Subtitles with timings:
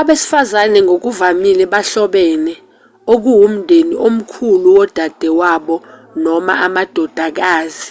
[0.00, 2.54] abesifazane ngokuvamile bahlobene
[3.12, 5.76] okuwumndeni omkhulu wodadewabo
[6.24, 7.90] noma amadodakazi